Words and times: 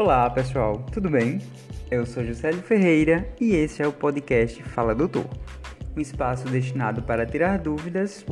Olá 0.00 0.30
pessoal, 0.30 0.86
tudo 0.92 1.10
bem? 1.10 1.40
Eu 1.90 2.06
sou 2.06 2.24
Juscelio 2.24 2.62
Ferreira 2.62 3.28
e 3.40 3.56
esse 3.56 3.82
é 3.82 3.86
o 3.86 3.92
podcast 3.92 4.62
Fala 4.62 4.94
Doutor, 4.94 5.26
um 5.96 6.00
espaço 6.00 6.46
destinado 6.46 7.02
para 7.02 7.26
tirar 7.26 7.58
dúvidas 7.58 8.24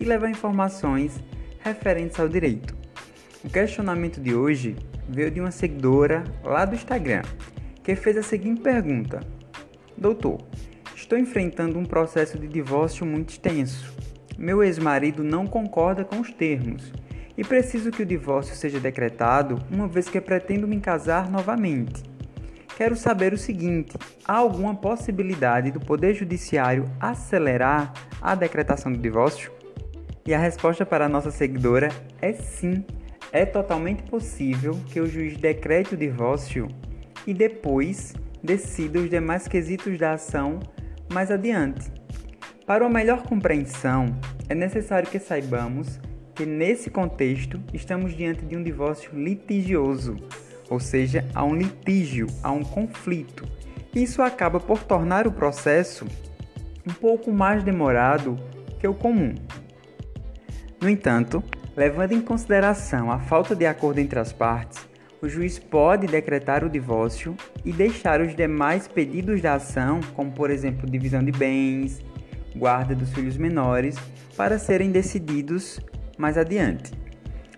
e 0.00 0.04
levar 0.04 0.28
informações 0.28 1.22
referentes 1.60 2.18
ao 2.18 2.28
direito. 2.28 2.74
O 3.44 3.48
questionamento 3.48 4.20
de 4.20 4.34
hoje 4.34 4.74
veio 5.08 5.30
de 5.30 5.40
uma 5.40 5.52
seguidora 5.52 6.24
lá 6.42 6.64
do 6.64 6.74
Instagram 6.74 7.22
que 7.84 7.94
fez 7.94 8.16
a 8.16 8.22
seguinte 8.24 8.60
pergunta: 8.60 9.20
Doutor, 9.96 10.40
estou 10.96 11.16
enfrentando 11.16 11.78
um 11.78 11.84
processo 11.84 12.36
de 12.36 12.48
divórcio 12.48 13.06
muito 13.06 13.30
extenso. 13.30 13.94
Meu 14.36 14.60
ex-marido 14.60 15.22
não 15.22 15.46
concorda 15.46 16.04
com 16.04 16.18
os 16.18 16.32
termos 16.32 16.92
e 17.42 17.44
preciso 17.44 17.90
que 17.90 18.04
o 18.04 18.06
divórcio 18.06 18.54
seja 18.54 18.78
decretado, 18.78 19.58
uma 19.68 19.88
vez 19.88 20.08
que 20.08 20.20
pretendo 20.20 20.68
me 20.68 20.78
casar 20.78 21.28
novamente. 21.28 22.00
Quero 22.76 22.94
saber 22.94 23.32
o 23.32 23.36
seguinte: 23.36 23.98
há 24.24 24.36
alguma 24.36 24.76
possibilidade 24.76 25.72
do 25.72 25.80
Poder 25.80 26.14
Judiciário 26.14 26.88
acelerar 27.00 27.92
a 28.20 28.36
decretação 28.36 28.92
do 28.92 28.98
divórcio? 28.98 29.50
E 30.24 30.32
a 30.32 30.38
resposta 30.38 30.86
para 30.86 31.06
a 31.06 31.08
nossa 31.08 31.32
seguidora 31.32 31.88
é 32.20 32.32
sim. 32.32 32.84
É 33.32 33.44
totalmente 33.44 34.04
possível 34.04 34.78
que 34.86 35.00
o 35.00 35.06
juiz 35.06 35.36
decrete 35.36 35.94
o 35.94 35.98
divórcio 35.98 36.68
e 37.26 37.34
depois 37.34 38.14
decida 38.40 39.00
os 39.00 39.10
demais 39.10 39.48
quesitos 39.48 39.98
da 39.98 40.12
ação 40.12 40.60
mais 41.12 41.28
adiante. 41.28 41.90
Para 42.64 42.84
uma 42.84 43.00
melhor 43.00 43.24
compreensão, 43.24 44.06
é 44.48 44.54
necessário 44.54 45.10
que 45.10 45.18
saibamos 45.18 45.98
que 46.34 46.46
nesse 46.46 46.90
contexto 46.90 47.60
estamos 47.72 48.14
diante 48.16 48.44
de 48.44 48.56
um 48.56 48.62
divórcio 48.62 49.10
litigioso, 49.14 50.16
ou 50.70 50.80
seja, 50.80 51.26
há 51.34 51.44
um 51.44 51.54
litígio, 51.54 52.26
há 52.42 52.50
um 52.50 52.62
conflito. 52.62 53.46
Isso 53.94 54.22
acaba 54.22 54.58
por 54.58 54.82
tornar 54.82 55.26
o 55.26 55.32
processo 55.32 56.06
um 56.86 56.92
pouco 56.92 57.30
mais 57.30 57.62
demorado 57.62 58.38
que 58.80 58.88
o 58.88 58.94
comum. 58.94 59.34
No 60.80 60.88
entanto, 60.88 61.44
levando 61.76 62.12
em 62.12 62.20
consideração 62.20 63.10
a 63.10 63.18
falta 63.18 63.54
de 63.54 63.66
acordo 63.66 64.00
entre 64.00 64.18
as 64.18 64.32
partes, 64.32 64.88
o 65.20 65.28
juiz 65.28 65.58
pode 65.58 66.08
decretar 66.08 66.64
o 66.64 66.70
divórcio 66.70 67.36
e 67.64 67.72
deixar 67.72 68.20
os 68.20 68.34
demais 68.34 68.88
pedidos 68.88 69.40
da 69.40 69.54
ação, 69.54 70.00
como 70.14 70.32
por 70.32 70.50
exemplo 70.50 70.90
divisão 70.90 71.22
de 71.22 71.30
bens, 71.30 72.02
guarda 72.56 72.94
dos 72.94 73.12
filhos 73.12 73.36
menores, 73.36 73.96
para 74.36 74.58
serem 74.58 74.90
decididos 74.90 75.78
mais 76.22 76.38
adiante. 76.38 76.92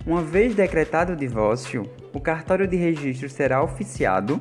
Uma 0.06 0.22
vez 0.22 0.54
decretado 0.54 1.12
o 1.12 1.16
divórcio, 1.16 1.88
o 2.14 2.20
cartório 2.20 2.66
de 2.66 2.76
registro 2.76 3.28
será 3.28 3.62
oficiado, 3.62 4.40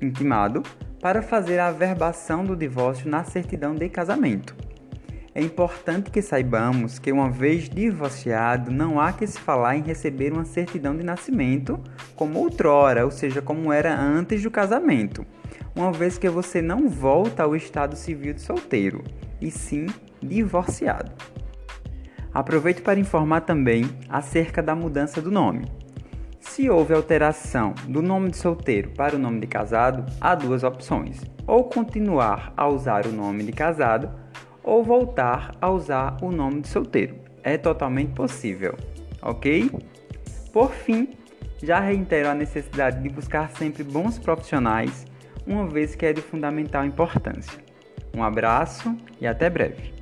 intimado, 0.00 0.62
para 1.02 1.20
fazer 1.20 1.58
a 1.58 1.68
averbação 1.68 2.44
do 2.44 2.56
divórcio 2.56 3.10
na 3.10 3.22
certidão 3.22 3.74
de 3.74 3.88
casamento. 3.90 4.56
É 5.34 5.40
importante 5.40 6.10
que 6.10 6.20
saibamos 6.20 6.98
que, 6.98 7.12
uma 7.12 7.30
vez 7.30 7.68
divorciado, 7.68 8.70
não 8.70 8.98
há 8.98 9.12
que 9.12 9.26
se 9.26 9.38
falar 9.38 9.76
em 9.76 9.82
receber 9.82 10.32
uma 10.32 10.44
certidão 10.44 10.96
de 10.96 11.04
nascimento 11.04 11.78
como 12.16 12.38
outrora, 12.38 13.04
ou 13.04 13.10
seja, 13.10 13.40
como 13.40 13.72
era 13.72 13.94
antes 13.94 14.42
do 14.42 14.50
casamento, 14.50 15.24
uma 15.76 15.92
vez 15.92 16.18
que 16.18 16.28
você 16.28 16.60
não 16.60 16.88
volta 16.88 17.44
ao 17.44 17.54
estado 17.54 17.96
civil 17.96 18.34
de 18.34 18.40
solteiro, 18.40 19.04
e 19.40 19.50
sim 19.50 19.86
divorciado. 20.22 21.12
Aproveito 22.32 22.82
para 22.82 23.00
informar 23.00 23.40
também 23.40 23.84
acerca 24.08 24.62
da 24.62 24.74
mudança 24.74 25.20
do 25.20 25.30
nome. 25.30 25.66
Se 26.38 26.70
houve 26.70 26.94
alteração 26.94 27.74
do 27.88 28.00
nome 28.00 28.30
de 28.30 28.36
solteiro 28.36 28.90
para 28.90 29.16
o 29.16 29.18
nome 29.18 29.40
de 29.40 29.46
casado, 29.46 30.06
há 30.20 30.34
duas 30.34 30.62
opções: 30.62 31.22
ou 31.46 31.64
continuar 31.64 32.52
a 32.56 32.68
usar 32.68 33.06
o 33.06 33.12
nome 33.12 33.44
de 33.44 33.52
casado, 33.52 34.10
ou 34.62 34.82
voltar 34.84 35.56
a 35.60 35.70
usar 35.70 36.16
o 36.22 36.30
nome 36.30 36.62
de 36.62 36.68
solteiro. 36.68 37.16
É 37.42 37.58
totalmente 37.58 38.12
possível, 38.12 38.76
ok? 39.22 39.70
Por 40.52 40.70
fim, 40.70 41.08
já 41.62 41.80
reitero 41.80 42.28
a 42.28 42.34
necessidade 42.34 43.02
de 43.02 43.08
buscar 43.08 43.50
sempre 43.50 43.82
bons 43.82 44.18
profissionais, 44.18 45.04
uma 45.46 45.66
vez 45.66 45.94
que 45.94 46.06
é 46.06 46.12
de 46.12 46.22
fundamental 46.22 46.84
importância. 46.84 47.58
Um 48.16 48.22
abraço 48.22 48.96
e 49.20 49.26
até 49.26 49.50
breve. 49.50 49.99